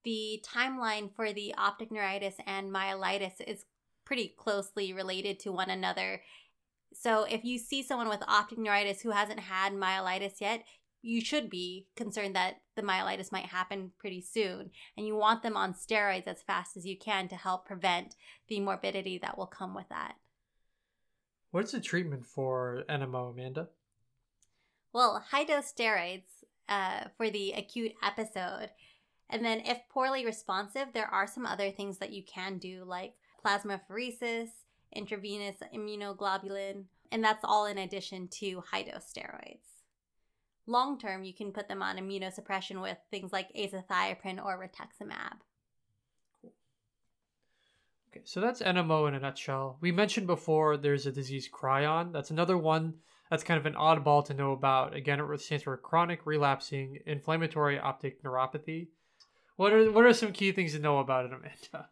the 0.05 0.43
timeline 0.47 1.15
for 1.15 1.33
the 1.33 1.55
optic 1.57 1.91
neuritis 1.91 2.37
and 2.47 2.73
myelitis 2.73 3.41
is 3.47 3.65
pretty 4.05 4.35
closely 4.37 4.93
related 4.93 5.39
to 5.41 5.53
one 5.53 5.71
another. 5.71 6.23
So 6.93 7.25
if 7.25 7.45
you 7.45 7.59
see 7.59 7.83
someone 7.83 8.09
with 8.09 8.23
optic 8.27 8.59
neuritis 8.59 9.03
who 9.03 9.11
hasn't 9.11 9.41
had 9.41 9.73
myelitis 9.73 10.41
yet, 10.41 10.65
you 11.03 11.21
should 11.21 11.49
be 11.49 11.87
concerned 11.97 12.37
that 12.37 12.61
the 12.77 12.83
myelitis 12.83 13.33
might 13.33 13.47
happen 13.47 13.93
pretty 13.99 14.21
soon. 14.21 14.71
And 14.97 15.07
you 15.07 15.17
want 15.17 15.43
them 15.43 15.57
on 15.57 15.75
steroids 15.75 16.27
as 16.27 16.43
fast 16.43 16.77
as 16.77 16.85
you 16.85 16.99
can 16.99 17.29
to 17.29 17.37
help 17.37 17.67
prevent 17.67 18.17
the 18.49 18.61
morbidity 18.61 19.19
that 19.19 19.39
will 19.39 19.47
come 19.47 19.75
with 19.75 19.89
that. 19.89 20.15
What's 21.53 21.73
the 21.73 21.81
treatment 21.81 22.27
for 22.27 22.85
NMO, 22.89 23.31
Amanda? 23.33 23.69
Well, 24.93 25.25
high 25.31 25.45
dose 25.45 25.73
steroids 25.73 26.40
uh, 26.69 27.05
for 27.17 27.31
the 27.31 27.53
acute 27.53 27.93
episode. 28.03 28.71
And 29.29 29.45
then, 29.45 29.61
if 29.61 29.79
poorly 29.89 30.25
responsive, 30.27 30.89
there 30.93 31.07
are 31.07 31.27
some 31.27 31.47
other 31.47 31.71
things 31.71 31.99
that 31.99 32.13
you 32.13 32.23
can 32.25 32.59
do, 32.59 32.85
like 32.85 33.15
plasmapheresis, 33.45 34.49
intravenous 34.93 35.57
immunoglobulin, 35.75 36.85
and 37.13 37.25
that's 37.25 37.45
all 37.45 37.67
in 37.67 37.79
addition 37.79 38.29
to 38.29 38.63
high 38.71 38.83
dose 38.83 39.13
steroids. 39.13 39.81
Long 40.67 40.99
term, 40.99 41.25
you 41.25 41.35
can 41.35 41.53
put 41.53 41.69
them 41.69 41.83
on 41.83 41.97
immunosuppression 41.97 42.83
with 42.83 42.99
things 43.11 43.33
like 43.33 43.53
azathioprine 43.55 44.45
or 44.45 44.59
rituximab. 44.59 45.39
Okay, 48.11 48.23
so 48.25 48.41
that's 48.41 48.61
NMO 48.61 49.07
in 49.07 49.15
a 49.15 49.21
nutshell. 49.21 49.79
We 49.81 49.93
mentioned 49.93 50.27
before 50.27 50.77
there's 50.77 51.07
a 51.07 51.13
disease 51.13 51.49
CRION. 51.49 52.11
That's 52.13 52.31
another 52.31 52.59
one 52.59 52.95
that's 53.31 53.45
kind 53.45 53.59
of 53.59 53.67
an 53.67 53.75
oddball 53.75 54.25
to 54.27 54.35
know 54.35 54.53
about. 54.53 54.95
Again, 54.95 55.21
it 55.21 55.41
stands 55.41 55.65
for 55.65 55.77
chronic 55.77 56.27
relapsing 56.27 56.99
inflammatory 57.07 57.79
optic 57.79 58.23
neuropathy. 58.23 58.89
What 59.57 59.73
are 59.73 59.91
what 59.93 60.05
are 60.05 60.13
some 60.13 60.33
key 60.33 60.53
things 60.53 60.73
to 60.73 60.81
know 60.81 60.99
about 60.99 61.27
it, 61.27 61.33
Amanda? 61.33 61.89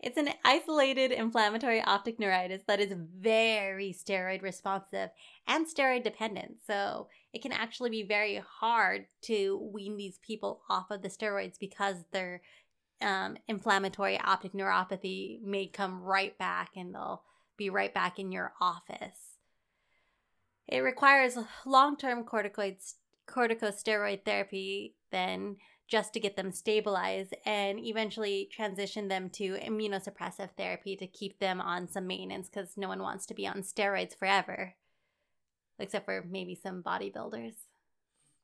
It's 0.00 0.18
an 0.18 0.28
isolated 0.44 1.12
inflammatory 1.12 1.80
optic 1.80 2.18
neuritis 2.18 2.62
that 2.66 2.78
is 2.78 2.92
very 3.18 3.94
steroid 3.94 4.42
responsive 4.42 5.08
and 5.46 5.66
steroid 5.66 6.02
dependent. 6.02 6.56
So 6.66 7.08
it 7.32 7.40
can 7.40 7.52
actually 7.52 7.88
be 7.88 8.02
very 8.02 8.42
hard 8.46 9.06
to 9.22 9.70
wean 9.72 9.96
these 9.96 10.18
people 10.18 10.60
off 10.68 10.90
of 10.90 11.00
the 11.00 11.08
steroids 11.08 11.58
because 11.58 12.04
their 12.12 12.42
um, 13.00 13.38
inflammatory 13.48 14.20
optic 14.20 14.52
neuropathy 14.52 15.40
may 15.40 15.68
come 15.68 16.02
right 16.02 16.36
back 16.36 16.72
and 16.76 16.94
they'll 16.94 17.22
be 17.56 17.70
right 17.70 17.94
back 17.94 18.18
in 18.18 18.30
your 18.30 18.52
office. 18.60 19.23
It 20.66 20.78
requires 20.78 21.36
long 21.66 21.96
term 21.96 22.24
corticosteroid 22.24 24.24
therapy, 24.24 24.94
then 25.10 25.56
just 25.86 26.14
to 26.14 26.20
get 26.20 26.36
them 26.36 26.50
stabilized 26.50 27.34
and 27.44 27.78
eventually 27.78 28.48
transition 28.50 29.08
them 29.08 29.28
to 29.28 29.58
immunosuppressive 29.58 30.50
therapy 30.56 30.96
to 30.96 31.06
keep 31.06 31.38
them 31.38 31.60
on 31.60 31.88
some 31.88 32.06
maintenance 32.06 32.48
because 32.48 32.76
no 32.76 32.88
one 32.88 33.02
wants 33.02 33.26
to 33.26 33.34
be 33.34 33.46
on 33.46 33.62
steroids 33.62 34.16
forever, 34.16 34.74
except 35.78 36.06
for 36.06 36.24
maybe 36.28 36.54
some 36.54 36.82
bodybuilders. 36.82 37.54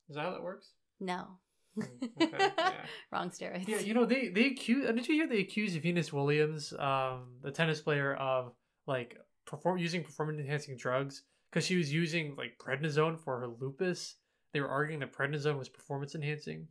Is 0.08 0.16
that 0.16 0.22
how 0.22 0.32
that 0.32 0.42
works? 0.42 0.72
No. 0.98 1.38
Mm, 1.78 1.86
okay, 2.22 2.52
yeah. 2.58 2.72
Wrong 3.10 3.30
steroids. 3.30 3.66
Yeah, 3.66 3.78
you 3.78 3.94
know 3.94 4.04
they 4.04 4.28
they 4.28 4.46
accuse. 4.46 4.86
Did 4.86 5.08
you 5.08 5.14
hear 5.14 5.26
they 5.26 5.38
accuse 5.38 5.74
Venus 5.76 6.12
Williams, 6.12 6.74
um, 6.78 7.36
the 7.42 7.50
tennis 7.50 7.80
player, 7.80 8.14
of 8.16 8.52
like 8.86 9.16
perform 9.46 9.78
using 9.78 10.02
performance 10.02 10.40
enhancing 10.40 10.76
drugs 10.76 11.22
because 11.50 11.66
she 11.66 11.76
was 11.76 11.92
using 11.92 12.36
like 12.36 12.58
prednisone 12.58 13.18
for 13.18 13.40
her 13.40 13.48
lupus. 13.48 14.16
They 14.52 14.60
were 14.60 14.68
arguing 14.68 15.00
that 15.00 15.12
prednisone 15.12 15.58
was 15.58 15.68
performance 15.68 16.14
enhancing. 16.14 16.68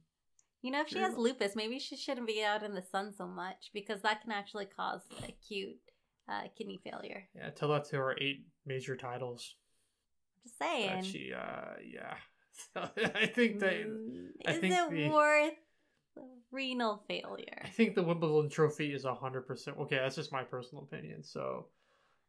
You 0.61 0.71
know, 0.71 0.81
if 0.81 0.89
she 0.89 0.99
has 0.99 1.15
lupus, 1.15 1.55
maybe 1.55 1.79
she 1.79 1.95
shouldn't 1.95 2.27
be 2.27 2.43
out 2.43 2.63
in 2.63 2.73
the 2.73 2.81
sun 2.81 3.13
so 3.17 3.25
much 3.25 3.69
because 3.73 4.01
that 4.01 4.21
can 4.21 4.31
actually 4.31 4.65
cause 4.65 5.01
acute 5.23 5.77
uh, 6.27 6.43
kidney 6.57 6.79
failure. 6.83 7.23
Yeah, 7.33 7.49
tell 7.51 7.69
that 7.69 7.85
to 7.85 7.95
her 7.95 8.17
eight 8.19 8.45
major 8.65 8.97
titles. 8.97 9.55
Just 10.43 10.57
saying. 10.59 10.87
That 10.87 11.05
she, 11.05 11.31
uh, 11.33 11.75
yeah. 11.85 12.15
I 12.75 13.27
think 13.27 13.59
that. 13.59 13.73
Mm, 13.87 14.27
I 14.45 14.51
is 14.51 14.59
think 14.59 14.73
it 14.73 14.91
the- 14.91 15.09
worth 15.09 15.53
renal 16.51 17.03
failure? 17.07 17.61
I 17.63 17.69
think 17.69 17.95
the 17.95 18.03
Wimbledon 18.03 18.49
trophy 18.49 18.93
is 18.93 19.05
hundred 19.05 19.43
percent. 19.47 19.77
Okay, 19.79 19.95
that's 19.95 20.15
just 20.15 20.33
my 20.33 20.43
personal 20.43 20.83
opinion. 20.83 21.23
So, 21.23 21.67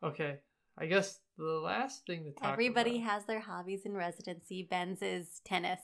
okay, 0.04 0.36
I 0.80 0.86
guess 0.86 1.18
the 1.36 1.44
last 1.44 2.06
thing 2.06 2.24
to 2.24 2.32
talk 2.32 2.52
Everybody 2.52 2.96
about- 3.02 3.10
has 3.12 3.24
their 3.26 3.40
hobbies 3.40 3.82
in 3.84 3.94
residency. 3.94 4.66
Ben's 4.68 5.02
is 5.02 5.40
tennis. 5.44 5.80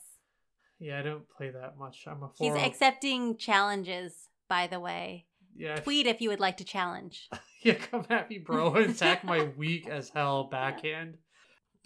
Yeah, 0.79 0.99
I 0.99 1.03
don't 1.03 1.29
play 1.29 1.51
that 1.51 1.79
much. 1.79 2.05
I'm 2.07 2.23
a 2.23 2.31
He's 2.39 2.55
accepting 2.55 3.37
challenges, 3.37 4.29
by 4.49 4.67
the 4.67 4.81
way. 4.81 5.27
yeah, 5.55 5.77
Tweet 5.77 6.07
if 6.07 6.21
you 6.21 6.29
would 6.31 6.41
like 6.41 6.57
to 6.59 6.65
challenge. 6.65 7.29
yeah, 7.63 7.75
come 7.75 8.07
at 8.11 8.29
me, 8.29 8.39
bro, 8.39 8.75
and 8.75 8.91
attack 8.91 9.25
my 9.25 9.45
weak 9.57 9.89
as 9.89 10.09
hell 10.11 10.45
backhand. 10.45 11.17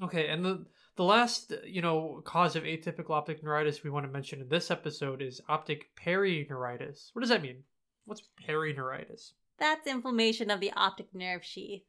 Okay, 0.02 0.28
and 0.28 0.44
the 0.44 0.66
the 0.96 1.04
last 1.04 1.52
you 1.64 1.82
know 1.82 2.20
cause 2.24 2.56
of 2.56 2.64
atypical 2.64 3.10
optic 3.10 3.42
neuritis 3.44 3.84
we 3.84 3.90
want 3.90 4.06
to 4.06 4.12
mention 4.12 4.40
in 4.40 4.48
this 4.48 4.70
episode 4.70 5.22
is 5.22 5.40
optic 5.48 5.90
perineuritis. 5.96 7.10
What 7.12 7.20
does 7.20 7.28
that 7.30 7.42
mean? 7.42 7.62
What's 8.06 8.22
perineuritis? 8.46 9.32
That's 9.58 9.86
inflammation 9.86 10.50
of 10.50 10.60
the 10.60 10.72
optic 10.72 11.14
nerve 11.14 11.44
sheath. 11.44 11.82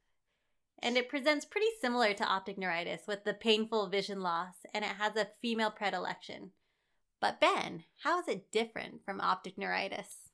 And 0.81 0.97
it 0.97 1.09
presents 1.09 1.45
pretty 1.45 1.67
similar 1.79 2.13
to 2.13 2.25
optic 2.25 2.57
neuritis 2.57 3.01
with 3.07 3.23
the 3.23 3.33
painful 3.33 3.89
vision 3.89 4.21
loss, 4.21 4.55
and 4.73 4.83
it 4.83 4.91
has 4.99 5.15
a 5.15 5.27
female 5.41 5.71
predilection. 5.71 6.51
But 7.19 7.39
Ben, 7.39 7.83
how 8.03 8.19
is 8.19 8.27
it 8.27 8.51
different 8.51 9.05
from 9.05 9.21
optic 9.21 9.57
neuritis? 9.57 10.29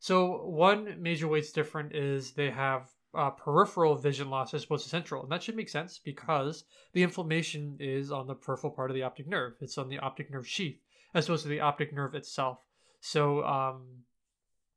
So 0.00 0.44
one 0.46 1.00
major 1.00 1.28
way 1.28 1.38
it's 1.38 1.52
different 1.52 1.94
is 1.94 2.32
they 2.32 2.50
have 2.50 2.90
uh, 3.14 3.30
peripheral 3.30 3.96
vision 3.96 4.30
loss 4.30 4.54
as 4.54 4.64
opposed 4.64 4.84
to 4.84 4.90
central, 4.90 5.22
and 5.22 5.30
that 5.30 5.42
should 5.42 5.56
make 5.56 5.68
sense 5.68 5.98
because 5.98 6.64
the 6.92 7.02
inflammation 7.02 7.76
is 7.78 8.10
on 8.10 8.26
the 8.26 8.34
peripheral 8.34 8.72
part 8.72 8.90
of 8.90 8.94
the 8.94 9.02
optic 9.02 9.28
nerve. 9.28 9.54
It's 9.60 9.78
on 9.78 9.88
the 9.88 9.98
optic 9.98 10.30
nerve 10.30 10.48
sheath 10.48 10.80
as 11.14 11.26
opposed 11.26 11.42
to 11.42 11.48
the 11.48 11.60
optic 11.60 11.92
nerve 11.92 12.14
itself. 12.14 12.58
So 13.00 13.44
um, 13.44 14.04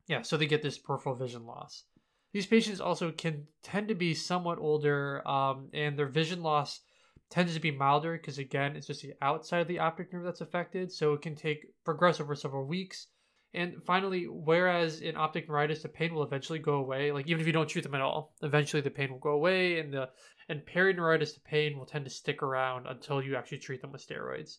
yeah, 0.07 0.21
so 0.21 0.37
they 0.37 0.45
get 0.45 0.61
this 0.61 0.77
peripheral 0.77 1.15
vision 1.15 1.45
loss. 1.45 1.85
These 2.33 2.47
patients 2.47 2.81
also 2.81 3.11
can 3.11 3.47
tend 3.61 3.87
to 3.89 3.95
be 3.95 4.15
somewhat 4.15 4.57
older, 4.57 5.25
um, 5.27 5.69
and 5.71 5.97
their 5.97 6.07
vision 6.07 6.41
loss 6.41 6.81
tends 7.29 7.53
to 7.53 7.59
be 7.59 7.69
milder 7.69 8.13
because 8.13 8.39
again, 8.39 8.75
it's 8.75 8.87
just 8.87 9.03
the 9.03 9.13
outside 9.21 9.59
of 9.59 9.67
the 9.67 9.79
optic 9.79 10.11
nerve 10.11 10.23
that's 10.23 10.41
affected, 10.41 10.91
so 10.91 11.13
it 11.13 11.21
can 11.21 11.35
take 11.35 11.67
progress 11.85 12.19
over 12.19 12.35
several 12.35 12.65
weeks. 12.65 13.07
And 13.53 13.83
finally, 13.85 14.25
whereas 14.27 15.01
in 15.01 15.15
optic 15.15 15.47
neuritis, 15.47 15.83
the 15.83 15.89
pain 15.89 16.11
will 16.11 16.23
eventually 16.23 16.57
go 16.57 16.75
away. 16.75 17.11
Like 17.11 17.27
even 17.27 17.39
if 17.39 17.45
you 17.45 17.53
don't 17.53 17.69
treat 17.69 17.83
them 17.83 17.93
at 17.93 18.01
all, 18.01 18.33
eventually 18.41 18.81
the 18.81 18.89
pain 18.89 19.11
will 19.11 19.19
go 19.19 19.31
away, 19.31 19.79
and 19.79 19.93
the 19.93 20.09
and 20.49 20.65
perineuritis, 20.65 21.35
the 21.35 21.39
pain 21.41 21.77
will 21.77 21.85
tend 21.85 22.05
to 22.05 22.11
stick 22.11 22.41
around 22.41 22.87
until 22.87 23.21
you 23.21 23.35
actually 23.35 23.59
treat 23.59 23.81
them 23.81 23.91
with 23.91 24.05
steroids. 24.05 24.57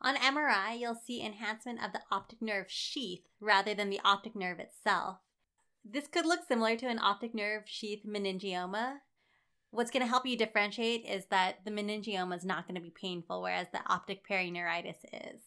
On 0.00 0.16
MRI, 0.16 0.78
you'll 0.78 0.94
see 0.94 1.22
enhancement 1.22 1.84
of 1.84 1.92
the 1.92 2.00
optic 2.10 2.40
nerve 2.40 2.70
sheath 2.70 3.26
rather 3.40 3.74
than 3.74 3.90
the 3.90 4.00
optic 4.04 4.34
nerve 4.34 4.58
itself. 4.58 5.18
This 5.84 6.08
could 6.08 6.26
look 6.26 6.40
similar 6.46 6.76
to 6.76 6.88
an 6.88 6.98
optic 6.98 7.34
nerve 7.34 7.64
sheath 7.66 8.02
meningioma. 8.06 8.98
What's 9.70 9.90
going 9.90 10.02
to 10.02 10.08
help 10.08 10.24
you 10.24 10.36
differentiate 10.36 11.04
is 11.04 11.26
that 11.26 11.64
the 11.64 11.70
meningioma 11.70 12.36
is 12.36 12.44
not 12.44 12.66
going 12.66 12.76
to 12.76 12.80
be 12.80 12.90
painful, 12.90 13.42
whereas 13.42 13.66
the 13.72 13.80
optic 13.86 14.26
perineuritis 14.28 14.96
is. 15.12 15.40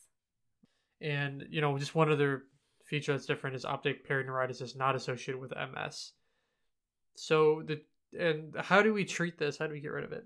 And 1.01 1.45
you 1.49 1.61
know, 1.61 1.77
just 1.77 1.95
one 1.95 2.11
other 2.11 2.43
feature 2.85 3.13
that's 3.13 3.25
different 3.25 3.55
is 3.55 3.65
optic 3.65 4.07
perineuritis 4.07 4.61
is 4.61 4.75
not 4.75 4.95
associated 4.95 5.39
with 5.39 5.53
MS. 5.55 6.11
So 7.15 7.63
the 7.65 7.81
and 8.17 8.55
how 8.57 8.81
do 8.81 8.93
we 8.93 9.05
treat 9.05 9.37
this? 9.37 9.57
How 9.57 9.67
do 9.67 9.73
we 9.73 9.81
get 9.81 9.91
rid 9.91 10.05
of 10.05 10.11
it? 10.11 10.25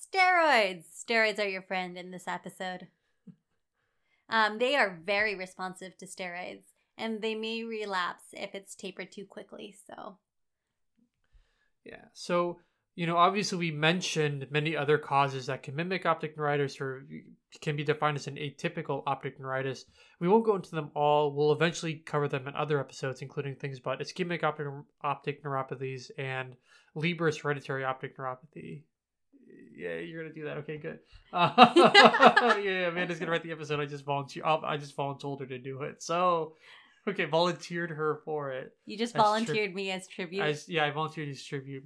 Steroids! 0.00 0.84
Steroids 1.04 1.38
are 1.38 1.48
your 1.48 1.62
friend 1.62 1.98
in 1.98 2.10
this 2.10 2.28
episode. 2.28 2.88
Um, 4.30 4.58
they 4.58 4.76
are 4.76 5.00
very 5.06 5.34
responsive 5.34 5.96
to 5.96 6.04
steroids, 6.04 6.64
and 6.98 7.22
they 7.22 7.34
may 7.34 7.64
relapse 7.64 8.24
if 8.32 8.54
it's 8.54 8.74
tapered 8.74 9.12
too 9.12 9.24
quickly. 9.24 9.74
So, 9.86 10.18
yeah. 11.84 12.04
So, 12.12 12.60
you 12.94 13.06
know, 13.06 13.16
obviously 13.16 13.58
we 13.58 13.70
mentioned 13.70 14.48
many 14.50 14.76
other 14.76 14.98
causes 14.98 15.46
that 15.46 15.62
can 15.62 15.76
mimic 15.76 16.04
optic 16.04 16.36
neuritis 16.36 16.80
or 16.80 17.06
can 17.60 17.76
be 17.76 17.84
defined 17.84 18.16
as 18.16 18.26
an 18.26 18.36
atypical 18.36 19.02
optic 19.06 19.38
neuritis. 19.38 19.84
We 20.20 20.28
won't 20.28 20.44
go 20.44 20.56
into 20.56 20.72
them 20.72 20.90
all. 20.94 21.32
We'll 21.32 21.52
eventually 21.52 22.02
cover 22.04 22.28
them 22.28 22.48
in 22.48 22.54
other 22.54 22.80
episodes, 22.80 23.22
including 23.22 23.54
things 23.54 23.78
about 23.78 24.00
ischemic 24.00 24.42
optic, 24.42 24.66
optic 25.02 25.44
neuropathies 25.44 26.10
and 26.18 26.56
Leber's 26.96 27.38
hereditary 27.38 27.84
optic 27.84 28.18
neuropathy. 28.18 28.82
Yeah, 29.76 29.98
you're 29.98 30.22
gonna 30.22 30.34
do 30.34 30.44
that. 30.44 30.56
Okay, 30.58 30.78
good. 30.78 30.98
Uh, 31.32 32.58
yeah, 32.62 32.88
Amanda's 32.88 33.18
gonna 33.18 33.30
write 33.30 33.42
the 33.44 33.52
episode. 33.52 33.78
I 33.78 33.86
just 33.86 34.04
volunteer. 34.04 34.44
I 34.44 34.76
just 34.76 34.96
volunteered 34.96 35.40
her 35.40 35.46
to 35.46 35.58
do 35.58 35.82
it. 35.82 36.02
So, 36.02 36.54
okay, 37.08 37.24
volunteered 37.24 37.90
her 37.90 38.20
for 38.24 38.52
it. 38.52 38.72
You 38.86 38.96
just 38.98 39.14
As 39.14 39.20
tri- 39.20 39.24
volunteered 39.24 39.74
me 39.74 39.90
as 39.90 40.06
tribute. 40.08 40.42
I, 40.42 40.56
yeah, 40.66 40.84
I 40.84 40.90
volunteered 40.90 41.28
as 41.28 41.42
tribute. 41.42 41.84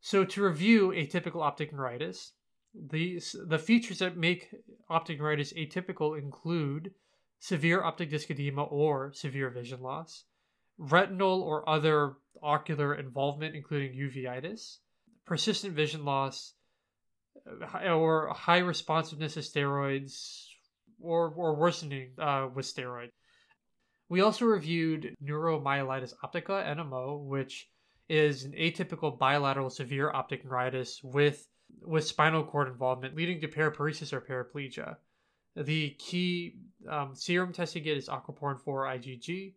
So 0.00 0.24
to 0.24 0.42
review 0.42 0.88
atypical 0.90 1.42
optic 1.42 1.72
neuritis, 1.72 2.32
the 2.74 3.20
the 3.46 3.58
features 3.58 3.98
that 3.98 4.16
make 4.16 4.48
optic 4.88 5.18
neuritis 5.18 5.52
atypical 5.52 6.18
include 6.18 6.92
severe 7.38 7.82
optic 7.82 8.10
disc 8.10 8.30
edema 8.30 8.64
or 8.64 9.12
severe 9.12 9.50
vision 9.50 9.80
loss, 9.80 10.24
retinal 10.78 11.42
or 11.42 11.68
other 11.68 12.14
ocular 12.42 12.94
involvement, 12.94 13.54
including 13.54 13.92
uveitis, 13.92 14.78
persistent 15.24 15.74
vision 15.74 16.04
loss, 16.04 16.54
uh, 17.74 17.94
or 17.94 18.28
high 18.34 18.58
responsiveness 18.58 19.34
to 19.34 19.40
steroids, 19.40 20.46
or 21.00 21.32
or 21.36 21.54
worsening 21.54 22.10
uh, 22.18 22.48
with 22.52 22.66
steroid. 22.66 23.10
We 24.12 24.20
also 24.20 24.44
reviewed 24.44 25.16
neuromyelitis 25.24 26.12
optica 26.22 26.62
(NMO), 26.76 27.24
which 27.24 27.70
is 28.10 28.44
an 28.44 28.52
atypical 28.52 29.18
bilateral 29.18 29.70
severe 29.70 30.10
optic 30.12 30.44
neuritis 30.44 31.02
with 31.02 31.48
with 31.80 32.06
spinal 32.06 32.44
cord 32.44 32.68
involvement, 32.68 33.16
leading 33.16 33.40
to 33.40 33.48
paraparesis 33.48 34.12
or 34.12 34.20
paraplegia. 34.20 34.98
The 35.56 35.96
key 35.98 36.56
um, 36.86 37.14
serum 37.14 37.54
test 37.54 37.74
you 37.74 37.80
get 37.80 37.96
is 37.96 38.10
aquaporin 38.10 38.60
4 38.60 38.84
IgG. 38.84 39.54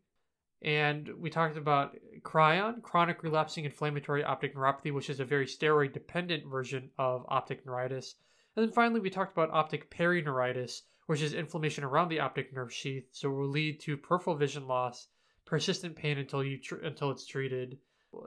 And 0.61 1.09
we 1.17 1.29
talked 1.29 1.57
about 1.57 1.97
CRION, 2.23 2.79
chronic 2.81 3.23
relapsing 3.23 3.65
inflammatory 3.65 4.23
optic 4.23 4.55
neuropathy, 4.55 4.93
which 4.93 5.09
is 5.09 5.19
a 5.19 5.25
very 5.25 5.47
steroid 5.47 5.91
dependent 5.91 6.45
version 6.49 6.91
of 6.97 7.25
optic 7.27 7.65
neuritis. 7.65 8.15
And 8.55 8.65
then 8.65 8.73
finally, 8.73 9.01
we 9.01 9.09
talked 9.09 9.33
about 9.33 9.51
optic 9.51 9.91
perineuritis, 9.91 10.83
which 11.05 11.21
is 11.21 11.33
inflammation 11.33 11.83
around 11.83 12.09
the 12.09 12.19
optic 12.19 12.53
nerve 12.53 12.73
sheath, 12.73 13.07
so 13.11 13.29
will 13.29 13.47
lead 13.47 13.79
to 13.81 13.97
peripheral 13.97 14.35
vision 14.35 14.67
loss, 14.67 15.07
persistent 15.45 15.95
pain 15.95 16.17
until 16.17 16.43
you 16.43 16.57
tr- 16.57 16.77
until 16.77 17.11
it's 17.11 17.25
treated, 17.25 17.77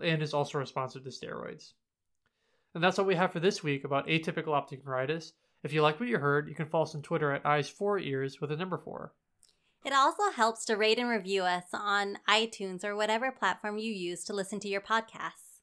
and 0.02 0.22
is 0.22 0.34
also 0.34 0.58
responsive 0.58 1.04
to 1.04 1.10
steroids. 1.10 1.72
And 2.74 2.84
that's 2.84 2.98
all 2.98 3.04
we 3.04 3.16
have 3.16 3.32
for 3.32 3.40
this 3.40 3.62
week 3.62 3.84
about 3.84 4.06
atypical 4.06 4.54
optic 4.54 4.84
neuritis. 4.84 5.32
If 5.64 5.72
you 5.72 5.82
like 5.82 5.98
what 5.98 6.08
you 6.08 6.18
heard, 6.18 6.48
you 6.48 6.54
can 6.54 6.66
follow 6.66 6.84
us 6.84 6.94
on 6.94 7.02
Twitter 7.02 7.32
at 7.32 7.42
eyes4ears 7.42 8.40
with 8.40 8.52
a 8.52 8.56
number 8.56 8.78
4. 8.78 9.12
It 9.84 9.92
also 9.92 10.30
helps 10.30 10.64
to 10.66 10.76
rate 10.76 10.98
and 10.98 11.08
review 11.08 11.42
us 11.42 11.64
on 11.72 12.18
iTunes 12.28 12.84
or 12.84 12.94
whatever 12.94 13.32
platform 13.32 13.78
you 13.78 13.92
use 13.92 14.24
to 14.24 14.32
listen 14.32 14.60
to 14.60 14.68
your 14.68 14.80
podcasts. 14.80 15.62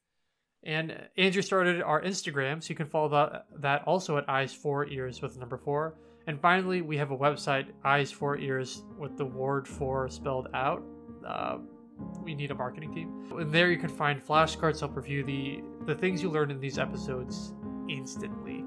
And 0.62 1.08
Andrew 1.16 1.42
started 1.42 1.80
our 1.80 2.02
Instagram, 2.02 2.62
so 2.62 2.70
you 2.70 2.74
can 2.74 2.88
follow 2.88 3.08
that, 3.10 3.46
that 3.60 3.84
also 3.84 4.18
at 4.18 4.26
eyes4ears 4.26 5.22
with 5.22 5.36
a 5.36 5.38
number 5.38 5.56
4. 5.56 5.94
And 6.26 6.40
finally, 6.40 6.82
we 6.82 6.96
have 6.96 7.12
a 7.12 7.16
website, 7.16 7.66
Eyes 7.84 8.10
for 8.10 8.36
Ears, 8.36 8.82
with 8.98 9.16
the 9.16 9.24
word 9.24 9.68
for 9.68 10.08
spelled 10.08 10.48
out. 10.54 10.82
Uh, 11.24 11.58
we 12.22 12.34
need 12.34 12.50
a 12.50 12.54
marketing 12.54 12.92
team. 12.92 13.30
And 13.38 13.52
there 13.52 13.70
you 13.70 13.78
can 13.78 13.88
find 13.88 14.20
flashcards 14.24 14.74
to 14.74 14.80
help 14.80 14.96
review 14.96 15.22
the, 15.24 15.62
the 15.86 15.94
things 15.94 16.22
you 16.22 16.30
learned 16.30 16.50
in 16.50 16.60
these 16.60 16.78
episodes 16.78 17.54
instantly. 17.88 18.64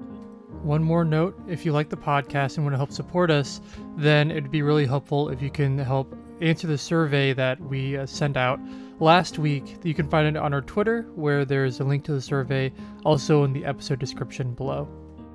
One 0.62 0.82
more 0.82 1.04
note 1.04 1.40
if 1.48 1.64
you 1.64 1.72
like 1.72 1.88
the 1.88 1.96
podcast 1.96 2.56
and 2.56 2.64
want 2.64 2.74
to 2.74 2.78
help 2.78 2.92
support 2.92 3.30
us, 3.30 3.60
then 3.96 4.30
it'd 4.30 4.50
be 4.50 4.62
really 4.62 4.86
helpful 4.86 5.28
if 5.28 5.40
you 5.40 5.50
can 5.50 5.78
help 5.78 6.14
answer 6.40 6.66
the 6.66 6.78
survey 6.78 7.32
that 7.34 7.60
we 7.60 7.96
uh, 7.96 8.06
sent 8.06 8.36
out 8.36 8.58
last 8.98 9.38
week. 9.38 9.76
You 9.84 9.94
can 9.94 10.08
find 10.08 10.26
it 10.26 10.36
on 10.36 10.52
our 10.52 10.62
Twitter, 10.62 11.02
where 11.14 11.44
there's 11.44 11.80
a 11.80 11.84
link 11.84 12.04
to 12.04 12.12
the 12.12 12.20
survey, 12.20 12.72
also 13.04 13.44
in 13.44 13.52
the 13.52 13.64
episode 13.64 13.98
description 13.98 14.54
below. 14.54 14.88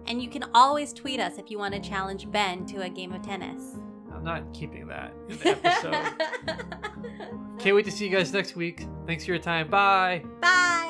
And 0.08 0.22
you 0.22 0.30
can 0.30 0.44
always 0.54 0.94
tweet 0.94 1.20
us 1.20 1.38
if 1.38 1.50
you 1.50 1.58
want 1.58 1.74
to 1.74 1.80
challenge 1.80 2.30
Ben 2.32 2.66
to 2.68 2.84
a 2.84 2.90
game 2.90 3.14
of 3.14 3.22
tennis. 3.22 3.76
I'm 4.14 4.24
not 4.24 4.54
keeping 4.54 4.88
that 4.88 5.14
in 5.30 5.38
the 5.38 5.50
episode. 5.50 6.14
Can't 7.60 7.76
wait 7.76 7.86
to 7.86 7.92
see 7.92 8.06
you 8.06 8.12
guys 8.16 8.32
next 8.32 8.56
week. 8.56 8.86
Thanks 9.06 9.26
for 9.26 9.32
your 9.32 9.42
time. 9.42 9.70
Bye. 9.70 10.24
Bye. 10.42 10.84